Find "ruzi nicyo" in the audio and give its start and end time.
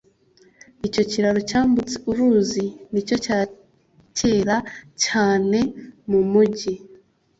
2.33-3.15